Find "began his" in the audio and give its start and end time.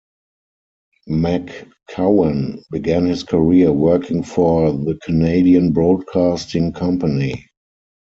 2.71-3.21